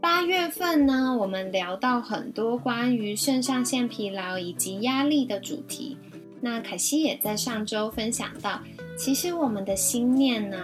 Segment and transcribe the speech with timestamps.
[0.00, 5.96] 八月份呢，我们聊到很多关于肾上腺疲劳以及压力的主题。
[6.40, 8.60] 那凯西也在上周分享到，
[8.96, 10.56] 其实我们的心念呢，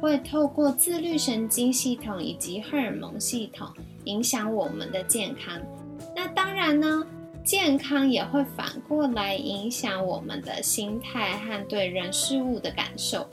[0.00, 3.68] 会透过自律神经系统以及荷尔蒙系统
[4.04, 5.56] 影响我们的健康。
[6.16, 7.06] 那当然呢，
[7.44, 13.24] 健康也会反过来影响我们的心态和对人事物的感受。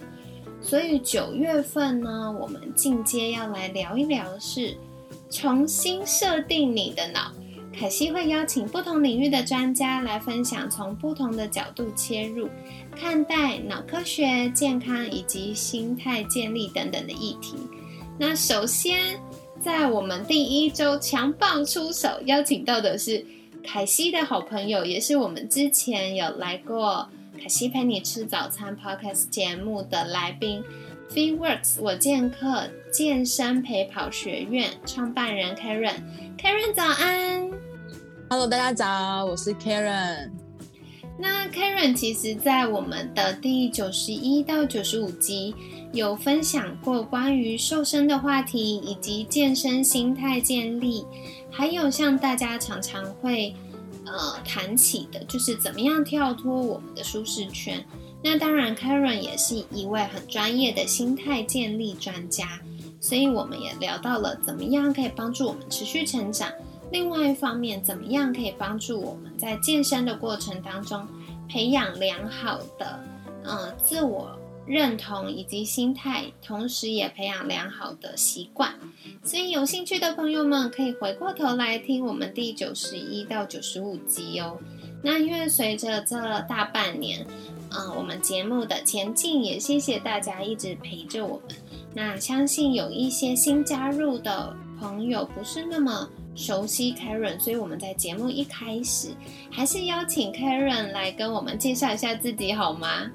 [0.62, 4.78] 所以九月份呢，我们进阶要来聊一聊是。
[5.32, 7.32] 重新设定你的脑，
[7.74, 12.50] 凯西会邀请不同领域的专家来分享，从不同的角度切入
[12.96, 17.56] 看待脑科学、健康以及心态建立等等的议题。
[18.20, 19.18] 那首先，
[19.62, 23.26] 在我们第一周强棒出手，邀请到的是
[23.64, 27.08] 凯西的好朋友，也是我们之前有来过
[27.42, 30.62] 凯西陪你吃早餐 Podcast 节目的来宾。
[31.14, 37.52] FitWorks 我健客健身陪跑学院创办人 Karen，Karen 早安
[38.30, 40.30] ，Hello 大家早，我是 Karen。
[41.20, 45.54] 那 Karen 其实在我们的第九十一到九十五集
[45.92, 51.06] 有分享过关于瘦身的话题，以及健身心态建立，
[51.52, 53.54] 还有像大家常常会
[54.06, 57.86] 呃谈起的，就是怎么样跳脱我们的舒适圈。
[58.24, 62.60] 那当然，Karen 也是一位很专业的心态建立专家，
[63.00, 66.52] 所以我们也聊到了怎么样可以帮助我们持续成长。
[66.92, 71.08] 另外一方面，怎么样可以帮助我们在健身的过程当中
[71.50, 73.04] 培养良好的
[73.44, 74.38] 呃自我
[74.68, 78.72] 认同以及心态，同时也培养良好的习惯。
[79.24, 84.60] 所以有兴趣的朋友们可以回过头来听我们第九十一到九十五集哦。
[85.04, 87.26] 那因为随着这大半年。
[87.74, 91.58] 嗯，我们节目的前进也谢谢大家一直陪着我们。
[91.94, 99.10] 那相信有一些新加入的朋友不是那么熟悉 Karen，所以我们在节目一开始
[99.50, 103.10] 还是邀请 Karen 来跟我们介绍一下自己好吗？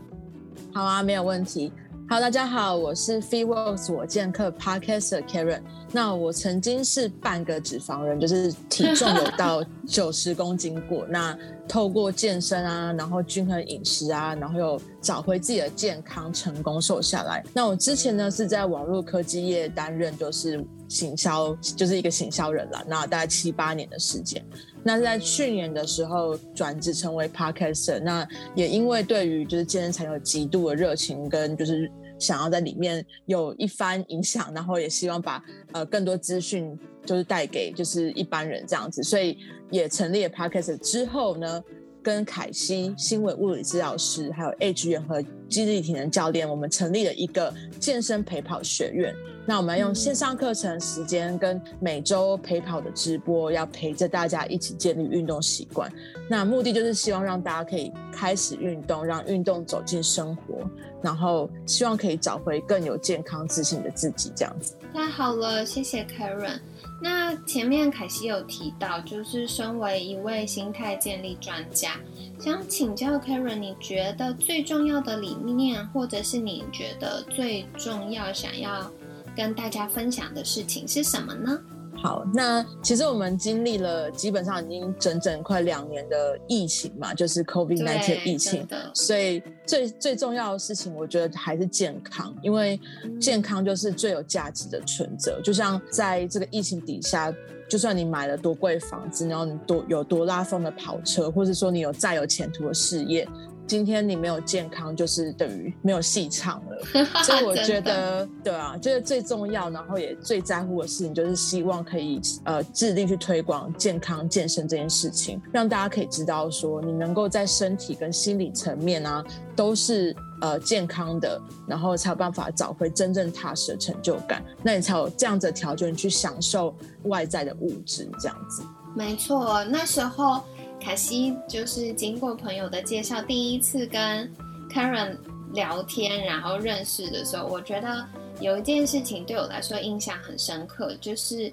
[0.73, 1.73] 好啊，没有问题。
[2.09, 5.61] 好，大家好，我是 FitWorks 我健客 Podcaster Karen。
[5.91, 11.05] 那我曾经是半个脂肪人，就是体重有到九十公斤过。
[11.09, 11.37] 那
[11.69, 17.45] 透过健身啊，然后均衡饮食啊，然后又找回自己的健康，成功瘦下来。
[17.53, 22.85] 那我之前呢是在网络科技业担任，就是行销，就是一个行销人了。
[22.87, 24.45] 那大概七八年的时间。
[24.83, 31.91] 那在去年的时候转职成为 Podcaster，那也因为对于就是健身才有极度的热情，跟就是
[32.21, 39.39] 想要在里面有一番影响，然后也希望把呃更多资讯就是带给就是一般人这样子，所以
[39.71, 41.65] 也成立了 Podcaster 之后呢。
[42.03, 49.13] 跟凯西、新伟物理治疗师，还有 H 元和激励体能教练，我们成立了一个健身陪跑学院。
[49.45, 55.93] 那我们用线上课程时间跟每周陪跑的直播，要陪着大家一起建立运动习惯。
[56.31, 60.61] 那目的就是希望让大家可以开始运动，让运动走进生活，
[61.03, 64.31] 然后希望可以找回更有健康自信的自己。
[64.37, 66.61] 这样子太好了，谢谢 Karen。
[66.99, 71.93] 那前面凯西有提到，就是身为一位心态建立专家，
[72.41, 78.91] 想请教 Karen，你觉得最重要的理念，或者是你觉得最重要想要
[79.37, 81.61] 跟大家分享的事情是什么呢？
[82.03, 92.79] 好，那其实我们经历了基本上已经整整快两年的疫情嘛，就是 COVID nineteen 疫情，所以最最重要的事情，我觉得还是健康，因为
[93.21, 95.41] 健康就是最有价值的存折。
[95.43, 97.35] 就像在这个疫情底下，
[97.69, 103.27] 就算你买了多贵房子，然后你多有多拉风的跑车，或者说你有再有前途的事业。
[103.67, 107.05] 今天你没有健康，就是等于没有戏唱了。
[107.25, 119.25] 所以我觉得，对啊，就是最重要，然后也最在乎的事情，就是希望可以呃致力去推广健康健身这件事情，让大家可以知道说，你能够在身体跟心理层面啊
[119.55, 126.75] 都是呃健康的，然后才有办法找回真正踏实的成就感，那你才有这样子的条件去享受
[127.05, 128.63] 外在的物质，这样子。
[128.95, 130.41] 没错，那时候。
[130.81, 134.33] 凯西就是经过朋友的介绍，第一次跟
[134.71, 135.17] Karen
[135.53, 138.07] 聊天，然后认识的时候，我觉得
[138.41, 141.53] 有一件事情对我来说印象很深刻，就是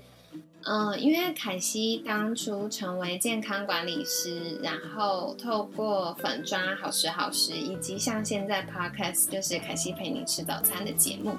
[0.65, 11.35] 嗯，因为凯西当初成为健康管理师，然后透过粉砖好食好食，以及像现在 podcast 就是凯西陪你吃早餐的节目，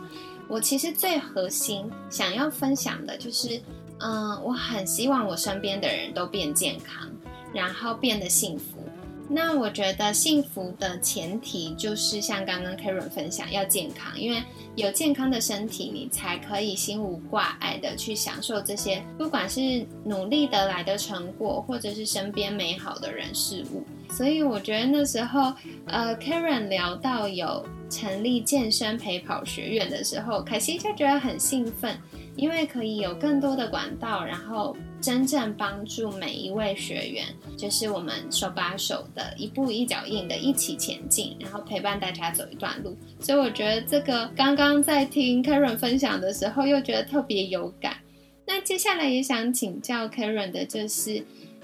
[0.49, 3.61] 我其实最核心想要分享的就是，
[4.01, 7.11] 嗯，我很希望我身边的人都变健康，
[7.55, 8.79] 然后变得幸福。
[9.27, 14.43] 那我觉得幸福的前提就是像刚刚 Karen 分享，要健康，因为
[14.77, 23.83] 有健康的身体，你才可以心无挂碍的去享受这些，不管是努力得来的成果，或者是身边美好的人事物。
[24.12, 25.55] 所以我觉得那时候，
[25.87, 31.99] 呃，Karen 聊到有成立健身陪跑学院的时候，凯西就觉得很兴奋。
[32.37, 37.27] 因为可以有更多的管道，然后真正帮助每一位学员，
[37.59, 42.97] 就是我们手把手的一步一脚印的一起前进，然后陪伴大家走一段路。
[43.21, 47.99] 所以我觉得这个刚刚在听 Karen 分享的时候，又觉得特别有感。
[48.47, 51.23] 那接下来也想请教 Karen 的就是，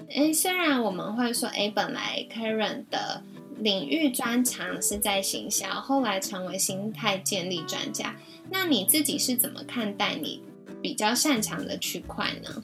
[0.09, 3.23] 诶，虽然我们会说，诶，本来 Karen 的
[3.57, 8.15] 领域专长是在行销，后来成为心态建立专家，
[8.51, 10.43] 那你自己是怎么看待你？
[10.79, 12.63] 比较擅长的区块呢？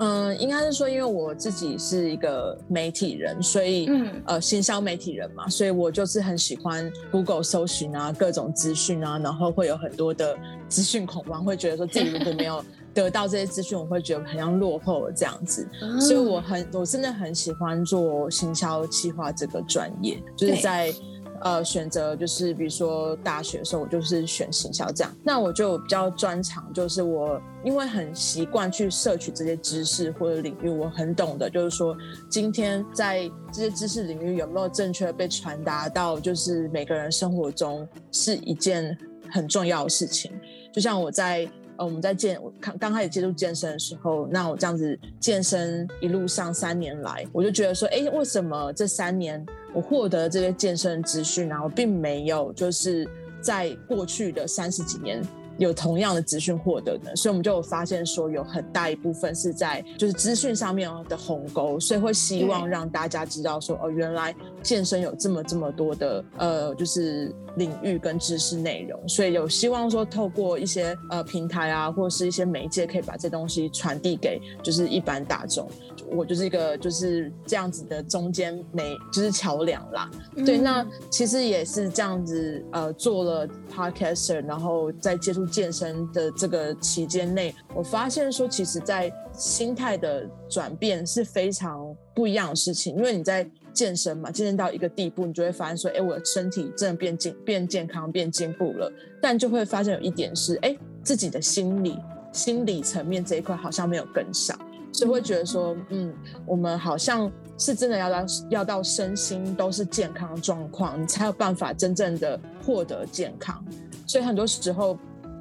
[0.00, 10.36] 嗯，应该是说，因为我自己是一个媒体人，所以嗯呃，行销媒体人嘛，所以我就是很喜欢 Google 搜寻啊，各种资讯啊，然后会有很多的
[10.68, 12.64] 资讯恐慌，会觉得说自己如果没有
[12.94, 15.68] 得到这些资讯，我会觉得很像落后了这样子。
[16.00, 20.92] 所以我很我真的很喜欢做行销企划这个专业，就是在。
[21.42, 25.10] 呃，选择就是比如说大学的时候，我就是选行销这样。
[25.24, 31.96] 那我就比较专长，就是我因为很习惯去摄取这些知识或者领域，我很懂的，就是说
[32.28, 38.96] 今天在这些知识领域有没有正确被传达到，就是每个人生活中是一件
[39.30, 40.30] 很重要的事情。
[40.72, 49.42] 就像我在呃我们在健刚刚开始接触健身的时候，那我这样子健身一路上三年来，我就觉得说，哎，为什么这三年？
[49.72, 53.08] 我获得这些健身资讯，然后并没有就是
[53.40, 55.22] 在过去的三十几年
[55.58, 75.68] 有同样的资讯获得的，所以我们就发现说有很大一部分是在就是资讯上面的鸿沟，所以会希望让大家知道说哦，原来健身有这么这么多的呃就是领域跟知识内容，所以有希望说透过一些呃平台啊或者是一些媒介，可以把这东西传递给就是一般大众。
[76.12, 80.10] 我就是一个就是这样子的中间媒，就是桥梁啦。
[80.44, 92.96] 对，那其实也是这样子，呃，做了 podcaster，然后在接触健身的这个期间内，我发现说，其实，在心态的转变是非常不一样的事情。
[92.96, 93.48] 因为你在
[93.80, 98.92] 健身嘛，健身到一个地步，你就会发现说，哎，我的身体真的变健、变健康、变进步了。
[99.22, 101.98] 但就会发现有一点是，哎，自己的心理、
[102.30, 104.54] 心理层面这一块好像没有跟上。
[104.92, 106.12] 所以会觉得说，嗯，
[106.44, 113.64] 我们好像是真的要到要到身心都是健康状况，你才有办法真正的获得健康。
[114.06, 114.98] 所以很多时候，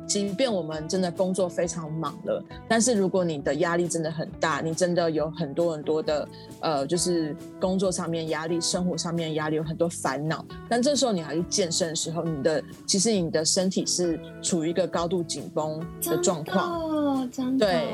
[0.09, 6.27] 即便我们真的工作非常忙了，但是如果你的压力真的很大，你真的有很多很多的
[6.61, 10.43] 呃，就是工作上面压力、生活上面压力，有很多烦恼。
[10.67, 17.93] 但这时候你还去健身的时候，你的其实你的身体是处于一个高度紧绷的状况，真的，对。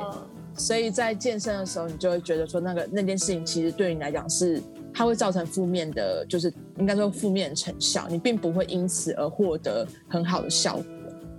[0.58, 10.86] 所以在健身的时候，你就会觉得说，那个那件事情其实对你来讲是，它会造成负面的，就是应该说负面成效，你并不会因此而获得很好的效果。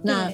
[0.03, 0.31] 那。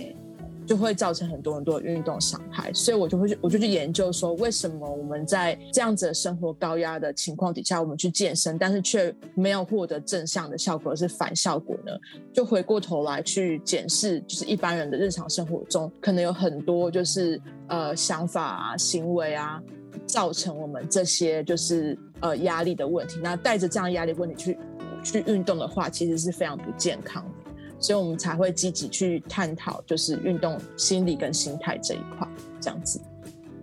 [0.73, 11.93] 就会造成很多很多运动伤害，所以我就会去，我就去研究说，为什么我们在这样子的生活高压的情况底下，我们去健身，但是却没有获得正向的效果，而是反效果呢？
[12.33, 17.39] 就回过头来去检视，就是一般人的日常生活中，可能有很多就是
[17.69, 19.61] 呃想法啊、行为啊，
[20.07, 23.21] 造成我们这些就是呃压力的问题。
[23.23, 24.59] 那带着这样压力问题去
[25.05, 27.52] 去运动的话，其实是非常不健康的。
[27.83, 32.27] 所以我们才会积极去探讨，就是运动心理跟心态这一块，
[32.61, 32.99] 这样子。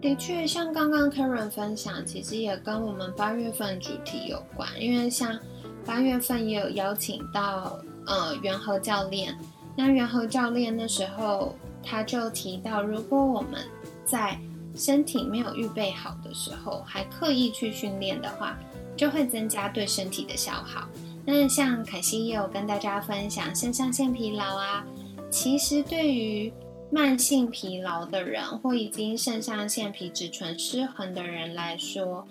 [0.02, 5.40] 的确，像刚刚 Karen 分享，其实也跟我们八月份主题有关，因为像
[5.86, 9.38] 八月份也有邀请到呃元和教练，
[9.76, 13.60] 那元和教练那时候他就提到，如果我们
[14.06, 14.38] 在
[14.76, 18.58] 身体没有预备好的时候，还刻意去训练的话，
[18.96, 20.88] 就会增加对身体的消耗。
[21.32, 24.84] 那像凯西也有跟大家分享肾上腺疲劳啊，
[25.30, 26.52] 其实对于
[26.90, 32.28] 慢性疲劳的人或已经肾上腺皮质醇失衡的人来说，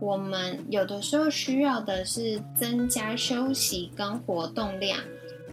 [0.00, 4.98] 我们有的时候需要的是增加休息跟活动量，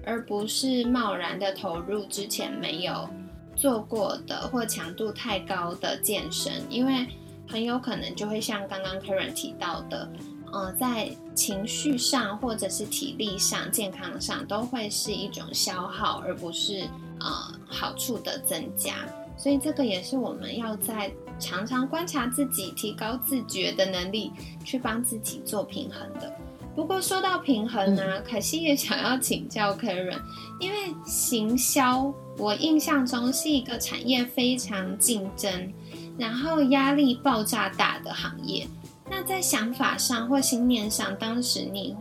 [0.05, 3.09] 而不是贸然的投入之前没有
[3.57, 7.05] 做过的或强度太高的健身，因为
[7.45, 10.09] 很有可能就会像刚刚 Karen 提到的，
[10.51, 16.87] 呃，在情绪上或者是体力上、健康上都会是一种消耗，而不是
[17.19, 17.27] 呃
[17.67, 18.95] 好处的增加。
[19.37, 24.31] 所以这个也是我们要在常常观察自己、提高自觉的能力，
[24.63, 26.33] 去帮自己做平衡的。
[26.73, 30.21] 不过说到平衡呢，可惜也想要请教 Karen，
[30.59, 35.73] 因为行销，我印象中是一个产业非常竞争，
[36.17, 38.67] 然后压力爆炸大的行业。
[39.09, 41.95] 那在想法上或信念上，当时你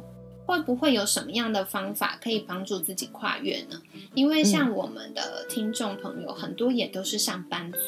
[0.47, 3.81] 会不会有什么样的方法可以帮助自己跨越呢？
[4.15, 7.79] 因为像我们的听众朋友很多也都是上班族。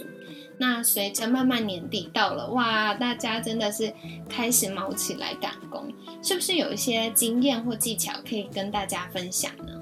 [0.59, 3.93] 那随着慢慢年底到了，哇，大家真的是
[4.27, 5.93] 开始忙起来赶工，
[6.23, 9.73] 是不是有一些经验或技巧可以跟大家分享呢？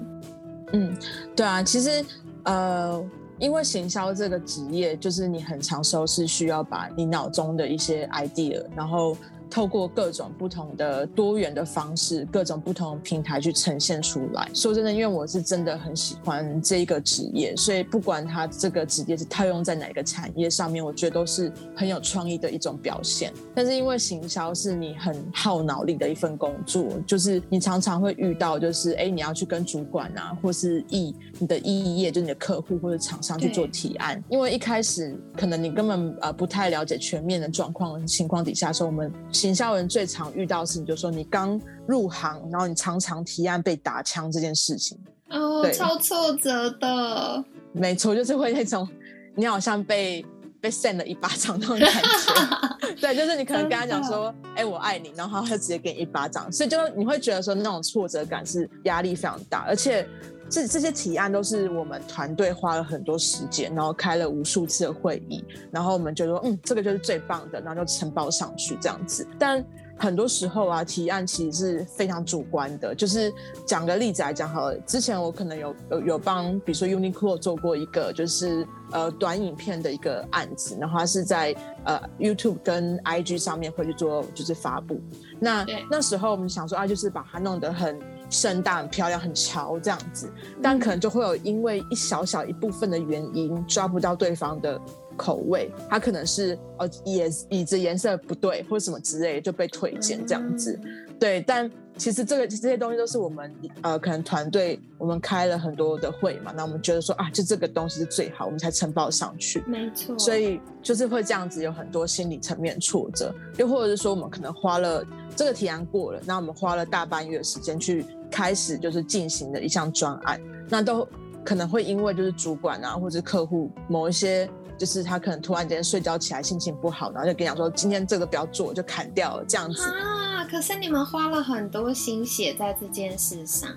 [0.73, 0.97] 嗯，
[1.33, 2.03] 对啊，其实
[2.43, 3.01] 呃，
[3.39, 9.15] 因为行销这个职业，就是你很长时候是需要把你脑中的一些 idea，然后。
[9.55, 14.49] 透过各种不同的多元的方式，各种不同平台去呈现出来。
[14.53, 23.31] 说真的，因为我是真的很喜欢这一个职业，所以不管它这个职业是套用在哪个产业上面，我觉得都是很有创意的一种表现。
[23.55, 34.21] 但是因为行销是你很耗脑力的一份工作，就是你常常会遇到，就是哎，你要去跟主管啊，或是异你的异业，就是你的客户或者厂商去做提案。
[34.27, 39.09] 因为一开始可能你根本呃不太了解全面的状况情况底下，说我们。
[39.45, 44.97] 行销人最常遇到的事情，就是说你刚入行，然后你常常提案被打枪这件事情，
[45.29, 47.45] 哦，超挫折的。
[47.71, 48.89] 没错，就是会那种
[49.35, 50.25] 你好像被
[50.59, 52.95] 被扇了一巴掌那种感觉。
[52.99, 60.07] 对，就是你可能跟他讲说，哎，我爱你，然后他直接给你一巴掌，所以就你会觉得说那种挫折感是压力非常大，而且。
[60.49, 69.27] 这这些提案都是我们团队花了很多时间，然后开了无数次的会议，然后我们就说，嗯，这个就是最棒的，然后就承包上去这样子。
[69.39, 69.65] 但
[69.97, 72.93] 很多时候啊，提案其实是非常主观的。
[72.93, 73.33] 就是
[73.65, 85.01] 讲个例子来讲好了，之前我可能有有有帮，比如说 Uniqlo 做过一个就是呃短影片的一个案子，然后它是在呃 YouTube 跟 IG 上面会去做就是发布。
[85.39, 87.99] 那那时候我们想说啊，就是把它弄得很。
[88.29, 94.79] 盛大、很漂亮、很潮这样子，但可能就会有因为一小小一部分的原因抓不到对方的
[95.17, 100.79] 口味，他可能是呃椅椅子颜色不对或者什么之类就被推荐这样子。
[101.19, 109.63] 对，但其实这个这些东西都是我们呃可能团队我们开了很多的会嘛，那我们觉得说啊，就这个东西是最好，我们才承包上去。
[109.65, 110.17] 没错。
[110.19, 118.05] 所以就是会这样子有很多心理层面挫折，又或者是说我们可能花了这个提案过了，那我们花了大半月的时间去。
[118.31, 121.07] 开始就是进行的一项专案，那都
[121.41, 130.45] 可能会因为就是主管啊，或者客户某一些，就是他可能突然间睡觉起来心情不好，然后就跟你讲说今天这个不要做，就砍掉了这样子啊。
[130.49, 133.69] 可是你们花了很多心血在这件事上，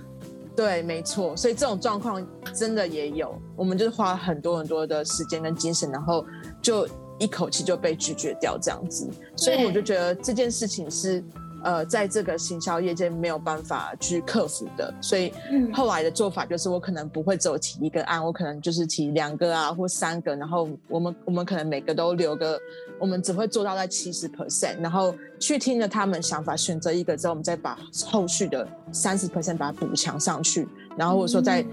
[0.55, 1.37] 对，没错。
[1.37, 6.25] 所以这种状况真的也有，我们就是花了很多很多的时间跟精神，然后
[6.61, 6.87] 就
[7.19, 9.09] 一口气就被拒绝掉这样子。
[9.37, 11.25] 所以我就觉得这件事情是。
[11.65, 15.33] 呃，在这个行销业界没有办法去克服的，所以
[15.73, 22.59] 后来的做法就是，我可能不会只有提一个案，我可能就是提两个啊，或三个，然后我们我们可能每个都留个，
[23.00, 31.65] 我们只会做到在七十 percent，然后去听了他们想法，选择一个之后，我们再把后续的三十 percent 把它补强上去，然后或者说在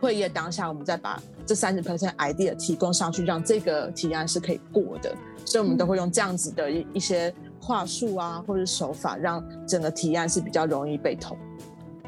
[0.00, 5.14] 会议的当下，我们再把这三十 percent idea 提供上去，让这个提案是可以过的，
[5.46, 7.34] 所以我们都会用这样子的一一些。
[7.60, 11.36] 话术啊，或者手法，让整个提案是比较容易被通。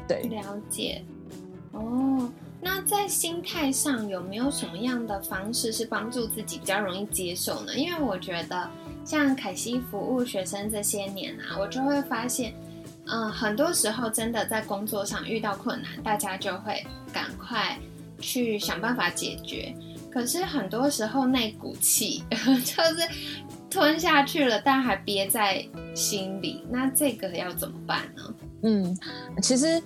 [0.07, 1.03] 对，了解。
[1.71, 2.29] 哦，
[2.59, 7.75] 那在心态上有没有什么样的方式是帮助自己比较容易接受呢？
[7.75, 8.69] 因为我觉得，
[9.05, 12.53] 像凯西服务学生这些年啊，我就会发现，
[13.05, 17.77] 嗯，很多时候真的在工作上遇到困难，大家就会赶快
[18.19, 19.73] 去想办法解决。
[20.11, 23.07] 可是很多时候那股气 就是。
[23.73, 25.65] 吞下去了，但还憋在
[25.95, 28.35] 心里，那这个要怎么办呢？
[28.61, 28.97] 嗯，
[29.41, 29.81] 其实，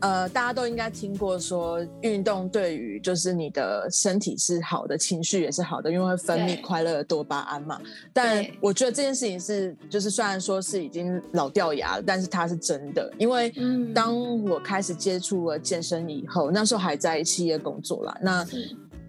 [0.00, 7.78] 呃，大家都应该听过说，运动对于就是你的身体是好的，情绪也是好的，因为会分泌快乐的多巴胺嘛。
[8.10, 13.12] 但我觉得这件事情是，就是虽然说是已经老掉牙了，但是它是真的。
[13.18, 13.52] 因为
[13.94, 18.46] 当我开始接触了健身以后，那时候还在企业工作啦，那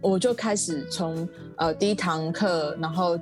[0.02, 3.18] 我就开始从呃第一堂课，然后。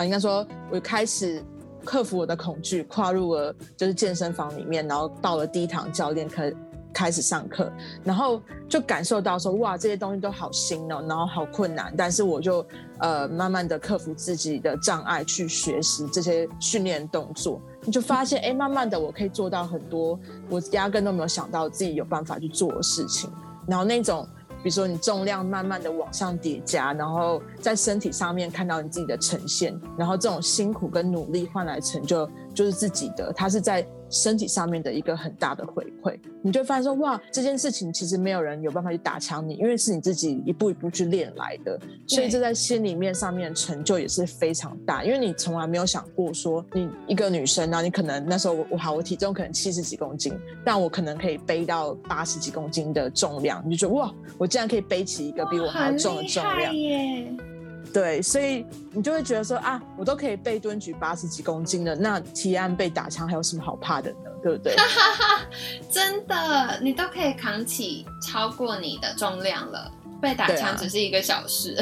[0.00, 1.44] 啊应该说，我开始
[1.84, 6.50] 克服我的恐惧，跨入了就是健身房里面，然后到了第一堂教练课
[6.90, 7.70] 开始上课，
[8.02, 12.66] 然后就感受到说哇，这些东西都好新哦，然后好困难，但是我就
[13.00, 23.30] 呃慢慢的克服自己的障碍去学习这些训练动作，你就发现哎，慢慢的我可以做到很多我压根都没有想到自己有办法去做的事情，
[23.66, 24.26] 然后那种。
[24.62, 33.32] 比如说，你重量慢慢的往上叠加，然后在身体上面看到你自己的呈现，然后这种辛苦跟努力换来成就，就是自己的。
[33.32, 33.86] 它是在。
[34.10, 45.04] 身体上面的一个很大的回馈，你就发现说哇，这件事情其实没有人有办法去打枪你，因为是你自己一步一步去练来的，所以这在心里面上面成就也是非常大。
[45.04, 57.32] 因为你从来没有想过说，你一个女生啊，你可能那时候我好，我体重可能七十几公斤，但我可能可以背到八十几公斤的重量，你就觉得哇，我竟然可以背起一个比我还要重的重量耶！
[57.92, 64.16] 对，所以你就会觉得说啊，我都可以被蹲举八十几公斤了，那提案被打枪还有什么好怕的呢？
[64.42, 64.74] 对不对？
[65.90, 71.76] 真的，你都可以扛起超过你的重量了，被打枪只是一个小事。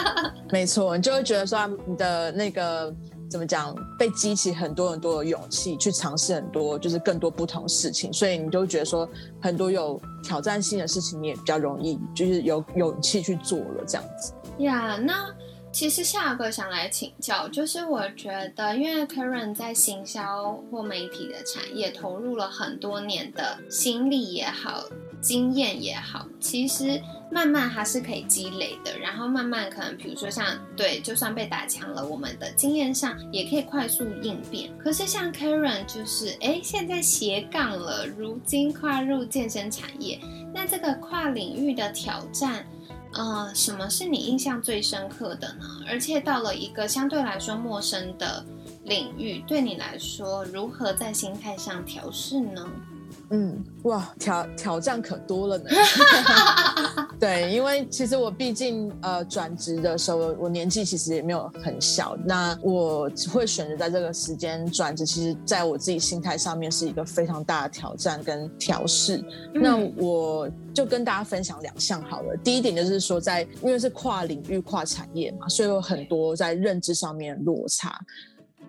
[0.50, 2.94] 没错，你就会觉得说你的那个
[3.30, 9.08] 怎么讲，被激起很多很多的勇气去尝试很多，就是更多不同事情，所以你就觉得说
[9.40, 14.34] 很多有挑战性的事情，你也比较容易，就是有勇气去做了这样子。
[14.58, 15.26] 呀，那。
[15.74, 24.84] 其实下个想来请教，就是我觉得，因为 Karen 在行销或媒体的产业投入了很多年的心力也好，
[25.20, 28.96] 经验也好，其实慢慢还是可以积累的。
[28.96, 34.70] 然后慢慢可能，比如说像对，就算被打枪了，我们的经验上也可以快速应变。
[34.78, 40.20] 可是像 Karen 就是，哎，现在斜杠了，如今跨入健身产业，
[40.54, 42.64] 那这个跨领域的挑战。
[43.14, 45.64] 呃，什么是你印象最深刻的呢？
[45.88, 48.44] 而且到了一个相对来说陌生的
[48.84, 52.68] 领域，对你来说，如何在心态上调试呢？
[53.34, 55.64] 嗯，哇，挑挑战可多了呢。
[57.18, 62.16] 对，因为其实我毕竟呃转职的时候，我年纪其实也没有很小。
[62.24, 69.20] 那我会选择在这个时间转职，其实在我自己心态上面是一个非常大的挑战跟调试。
[69.52, 72.36] 那我就跟大家分享两项好了。
[72.44, 77.98] 第一点就是说，在因为是跨领域、跨产业嘛，所以有很多在认知上面落差。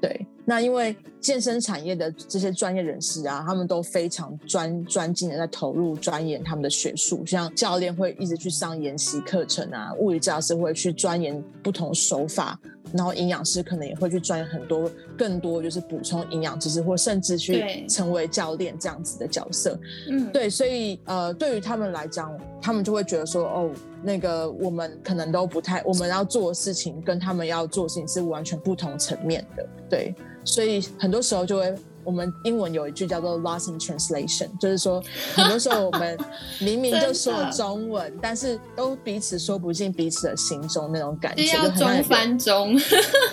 [0.02, 12.60] 对，那因为健身产业的这些专业人士啊，他们都非常专专精的在投入钻研他们的学术，像教练会一直去上研习课程啊，物理教师会去钻研不同手法。
[12.96, 19.78] 然后营养师可能也会去钻很多更多，就是补充营养知识，或甚至去成为教练这样子的角色。
[20.10, 29.68] 嗯，对，所以呃，对于他们来讲，他们就会觉得说，哦，那个我们可能都不太，我们要做的事情跟他们要做的事情是完全不同层面的。
[29.90, 31.76] 对，所以很多时候就会。
[32.06, 36.18] 我们英文有一句叫做 “lost in translation”， 就是说，很多时候我们
[36.62, 42.78] 明明就说中文，但是都彼此说不进彼此的心中那种感觉，就中翻中。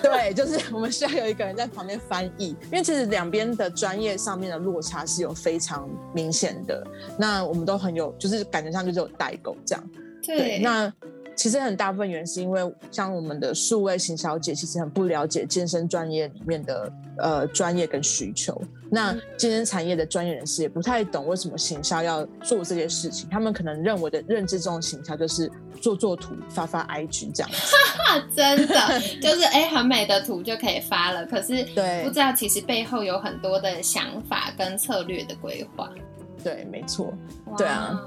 [0.02, 6.82] 对，就是我们需要有一个人在旁边翻译，因为其实两边的专业上面的落差是有非常明显的。
[7.18, 9.90] 那我们都很有，就是感觉上就是有代沟这样。
[10.22, 10.92] 对，那。
[11.34, 18.60] 其实很大部分原因是因为像我们的数位型小姐，其实很不了解健身专业里面的呃专业跟需求。
[18.90, 23.28] 那健身产业的专业人士也不太懂为什么行销要做这些事情。
[23.30, 27.76] 他们可能认为的认知中的行销就是做做图发发 IG 这样子。
[28.36, 31.24] 真的就是哎，很美的图就可以发了。
[31.24, 35.90] 可是对，不知道其实背后有很多的想法跟策略的规划。
[36.44, 37.14] 对，没错。
[37.56, 37.98] 对啊。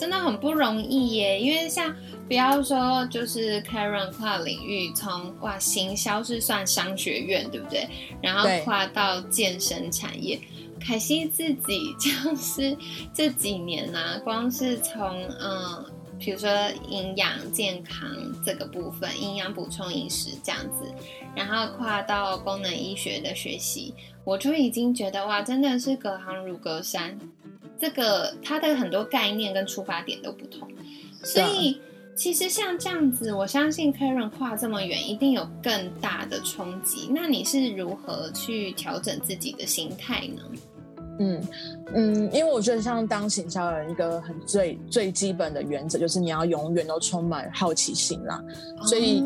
[0.00, 1.94] 真的很不容易耶，因为像
[2.26, 7.86] 不要说就是 Karen 跨领域，从哇行销是算商学院对不对？
[8.22, 10.40] 然后跨到健身产业，
[10.80, 12.74] 凯西自己就是
[13.12, 15.84] 这几年呢， 光是从嗯，
[16.18, 16.48] 比如说
[16.88, 18.08] 营养健康
[18.42, 20.90] 这个部分，营养补充饮食这样子，
[21.36, 27.18] 然后跨到功能医学的学习，我就已经觉得哇，真的是隔行如隔山。
[27.80, 30.68] 这个它的很多概念跟出发点都不同，
[31.22, 31.80] 所以
[32.14, 37.08] 其实像这样子，我相信 Karen 跨这么远，一定有更大的冲击。
[37.14, 40.42] 那你是如何去调整自己的心态呢？
[41.18, 41.40] 嗯
[41.94, 48.44] 嗯，因为我觉得像当行销人，一个很最最基本的原则就是你要永远都充满好奇心啦，
[48.84, 49.22] 所以。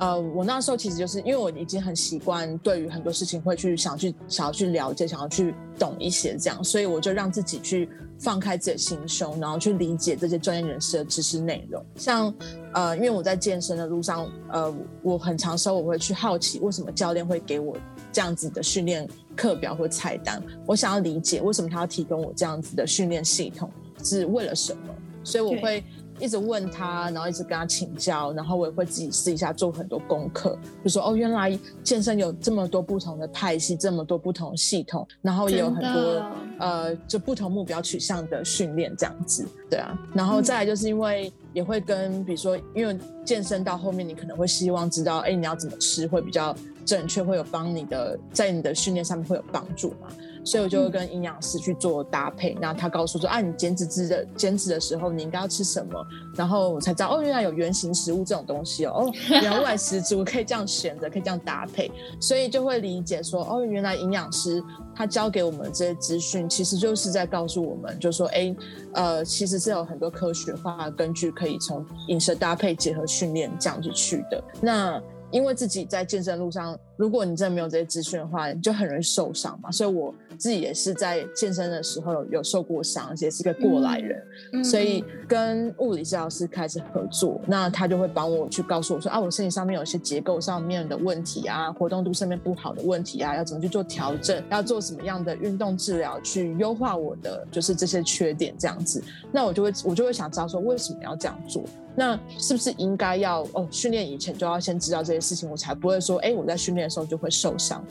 [0.00, 7.86] 呃，我那时候其实就是因为我已经很习惯，对于很多事情会去想去想要去了解，想要去懂一些这样，所以我就让自己去
[8.18, 11.84] 放开自己的心胸，然后去理解这些专业人士的知识内容。
[11.96, 12.34] 像
[12.72, 17.76] 呃，因为我在健身的路上，呃，我很长时候我会去好奇，为什么教练会给我
[18.10, 23.70] 这样子的训练课表或菜单，我想要理解为什么他要提供我这样子的训练系统。
[24.02, 25.84] 是为了什么，所以我会。
[26.20, 36.22] 一直问他，然后一直跟他请教，然后我也会自己试一下做很多功课，就说哦，原来健身有这么多不同的派系，这么多不同系统，然后也有很多
[36.58, 46.54] 呃，就不同目标取向的训练这样子，对啊，然后再来就是因为也会跟比如说，因为健身到后面你可能会希望知道，哎，你要怎么吃会比较
[46.84, 50.08] 正确，会有帮你的在你的训练上面会有帮助嘛。
[50.44, 56.06] 所以我就会跟营养师去做搭配，那他告诉说，啊，你减脂之的减脂的时候，你应该要吃什么？
[56.34, 64.62] 然后我才知道，哦，原来有原型食物这种东西哦，哦，原来外食物可以这样选择，可以这样搭配，所以就会理解说，哦，原来营养师
[64.94, 68.56] 他教给我们这些资讯，其实就是在告诉我们，就说，哎，
[68.94, 74.42] 呃，其实是有很多科学化根据，可以从饮食搭配结合训练这样子去的。
[74.60, 75.00] 那
[75.30, 76.78] 因为自己在健身路上。
[77.00, 79.70] 如果你真的没有这些资讯的话，你就很容易受伤嘛。
[79.70, 99.02] 所以我自己也是在健身的时候有受过伤，而且是个过来人，所以跟物理治疗师开始合作，那他就会帮我去告诉我说啊，我身体上面有一些结构上面的问题啊，活动度上面不好的问题啊，要怎么去做调整，要做什么样的运动治疗去优化我的就是这些缺点这样子。
[99.32, 101.64] 那我就会我就会想知道说为什么要这样做？
[101.96, 106.89] 那是不是应该要哦训练以前就要先知道这些事情，我才不会说哎我在训练。
[106.90, 107.84] 时候就会受伤，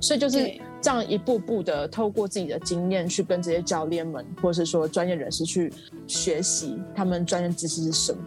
[0.00, 0.38] 所以就是
[0.80, 5.72] 这样一步步的透过自己的经验去跟这些教练们，或者是说专业人士去
[6.06, 8.18] 学习他们专业知识是什么。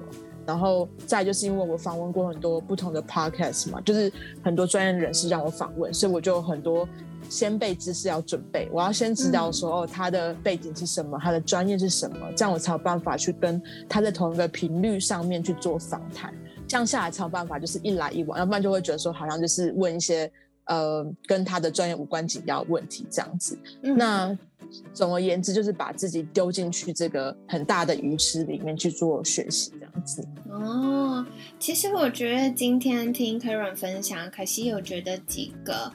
[0.47, 4.11] 然后再就是因为我访问过很多不同的 podcast 嘛，就是
[4.43, 6.87] 很多专业人士让我访问，所以我就有很多
[7.29, 13.59] 先备知识要准备，我要先知道说哦他的背景是什么，他的专业是什么，这样我才有办法去跟
[13.89, 16.31] 他在同一个频率上面去做访谈。
[16.67, 20.31] 这样下来才有办法，就是一来一往，要不然就会觉得说好像就是问一些
[20.65, 23.57] 呃跟他的专业无关紧要问题这样子。
[23.81, 24.37] 那
[24.93, 30.27] 总而言之，就是把自己丢进去这个很大的鱼池里面去做学习这样子。
[30.49, 31.25] 哦，
[31.59, 35.91] 其实我觉得今天听 Karen 分享，可惜有觉得几个，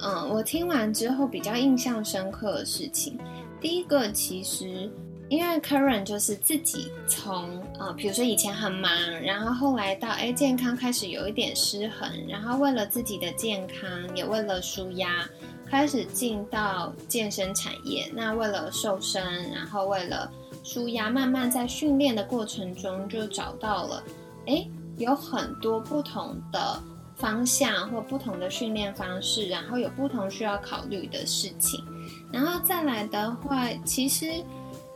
[0.00, 3.18] 嗯，我听完之后比较印象深刻的事情。
[3.60, 4.90] 第一个其实。
[5.32, 8.92] 因为 Karen 就是自己从呃，比如说以前很忙，
[9.22, 15.26] 然后后来到哎健康开始有一点失衡，然后为了自己的健康，也为了舒压，
[15.64, 18.12] 开始进到健身产业。
[18.14, 20.30] 那为了瘦身，然后为了
[20.62, 24.04] 舒压，慢慢在训练的过程中就找到了，
[24.48, 24.68] 哎，
[24.98, 26.78] 有很多不同的
[27.16, 31.82] 方向或不同的训练方式，然后有不同需要考虑的事情。
[32.30, 34.26] 然后再来的话，其实。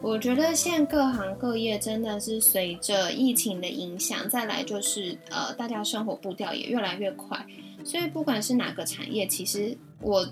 [0.03, 7.45] 我觉得现在各行各业真的是随着疫情的影响，再来就是呃，大家生活步调也越来越快，
[7.83, 10.27] 所以不管是哪个产业，其实我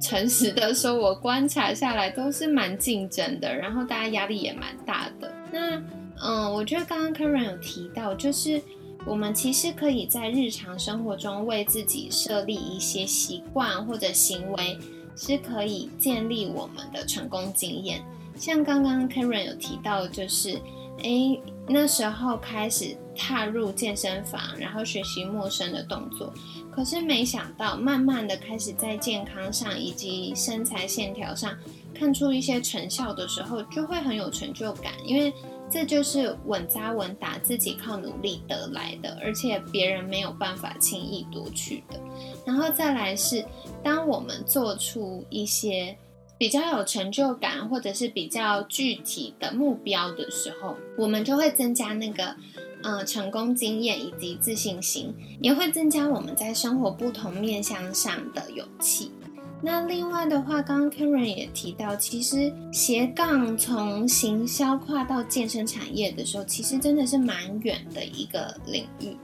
[0.00, 5.30] 诚实的说，我观察下来都是蛮竞争的，然后大家压力也蛮大的。
[5.52, 5.82] 那
[6.22, 8.62] 嗯，我觉得刚刚 Karen 有提到，就是
[9.04, 14.78] 我们其实可以在日常生活中为自己设立一些习惯或者行为，
[15.16, 18.00] 是可以建立我们的成功经验。
[18.38, 20.60] 像刚刚 Karen 有提到，就是，
[21.02, 26.32] 哎，那时候开始踏入健身房，然后学习陌生的动作，
[26.70, 31.52] 可是没想到，慢慢的开始在健康上以及身材线条上
[31.92, 35.34] 看出一些成效的时候，就会很有成就感，因为
[35.68, 42.00] 这就是稳扎稳打，自己靠努力得来的，而且别人没有办法轻易夺取的。
[42.46, 43.44] 然后再来是，
[43.82, 45.98] 当我们做出一些。
[46.38, 52.34] 比较有成就感，或者是比较具体的目标的时候，我们就会增加那个，
[52.84, 59.10] 呃，成功经验以及自信心，也会增加我们在生活不同面向上的勇气。
[59.60, 69.16] 那另外的话，刚刚 Karen 也提到，其实斜杠从行销跨到健身产业的时候，其实真的是蛮远的一个领域。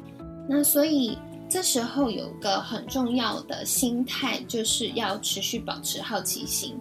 [0.49, 1.17] 那所以
[1.49, 6.77] 这时候有个很重要的心态，就是要持续保持好奇心。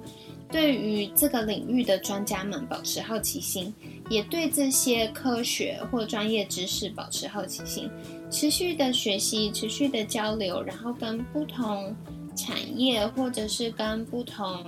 [0.54, 3.74] 对于这个领域的专家们保持好奇心，
[4.08, 7.90] 也对这些科学或专业知识保持好奇心，
[8.30, 11.96] 持续的学习，持续的交流，然后跟不同
[12.36, 14.64] 产业或者是跟不同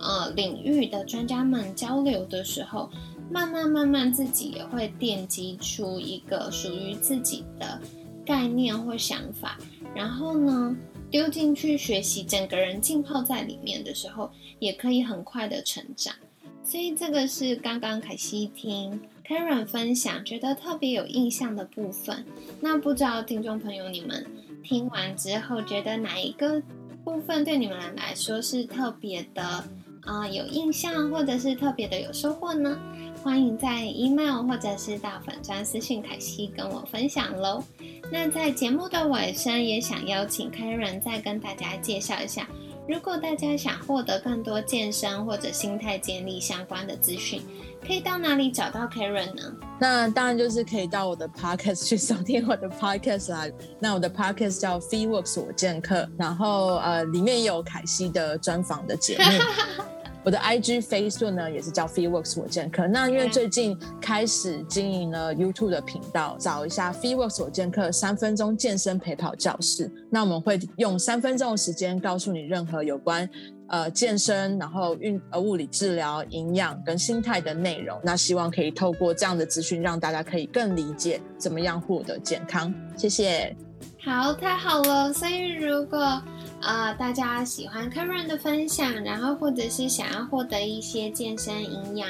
[0.00, 2.88] 呃领域的专家们交流的时候，
[3.30, 7.78] 慢慢慢慢自己也会奠基出一个属于自己的
[8.24, 9.58] 概念或想法，
[9.94, 10.74] 然后呢？
[11.10, 16.14] 丢进去学习，整个人浸泡在里面的时候，也可以很快的成长。
[16.62, 22.24] 所以这个是刚刚凯西听 Karen 分享，觉得特别有印象的部分。
[22.60, 24.24] 那不知道听众朋友你们
[24.62, 26.62] 听完之后，觉得哪一个
[27.02, 29.42] 部分对你们来说是特别的
[30.02, 32.78] 啊有印象，或者是特别的有收获呢？
[33.22, 37.62] 欢迎在 email 或者是到粉专私信凯西跟我分享喽。
[38.10, 42.48] 那在节目的尾声，也想邀请 Karen 再跟大家介绍一下，
[42.88, 47.42] 如果大家想获得更多健身或者心态建立相关的资讯，
[47.86, 49.54] 可以到哪里找到 Karen 呢？
[49.78, 53.46] 那当然就是可以到我的 podcast 去收听我的 podcast 啦。
[53.78, 59.24] 那我的 podcast 叫 Fee Works 我健客，然后呃里面有凯西的专访的节目。
[60.24, 62.86] 我的 IG Facebook 呢也是叫 FeeWorks 我健客。
[62.86, 69.90] 那因为最近开始经营了 YouTube 的频道，找一下 FeeWorks 我健客三分钟健身陪跑教室。
[70.10, 73.28] 那我们会用三分钟的时间告诉你任何有关
[73.68, 77.98] 呃健身、然后运呃物理治疗、营养跟心态的内容。
[78.02, 82.72] 那希望可以透过这样的资讯，让大家可以更理解怎么样获得健康。
[82.96, 83.56] 谢谢。
[84.04, 85.12] 好，太好了。
[85.12, 86.20] 所以如果
[86.60, 92.08] 啊，大家喜欢 Karen 的分享，然后或者是想要获得一些健身、营养、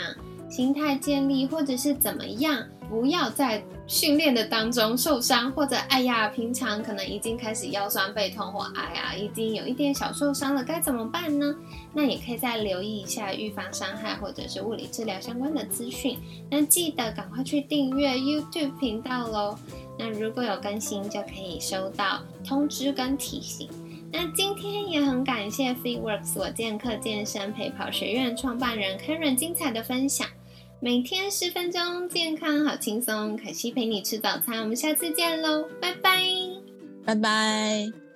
[0.50, 11.54] 心态建立，或者是怎么样，不要在训练的当中受伤，或者哎呀，平常可能已经开始腰酸背痛，或哎呀，已经有一点小受伤了，该怎么办呢？
[11.94, 16.18] 那也可以再留意一下预防伤害或者是物理治疗相关的资讯。
[16.50, 19.56] 那记得赶快去订阅 YouTube 频道喽。
[19.96, 23.68] 那如果有更新，就可以收到通知跟提醒。
[24.12, 30.26] 那今天也很感谢 FeeWorks 我健客健身陪跑学院创办人 Karen 精彩的分享。
[30.80, 33.36] 每天十分钟，健康好轻松。
[33.36, 36.22] 凯西陪你吃早餐，我们下次见喽，拜拜，
[37.04, 38.09] 拜拜。